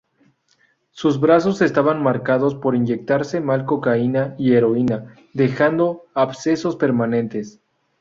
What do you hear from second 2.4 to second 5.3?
por inyectarse mal cocaína y heroína,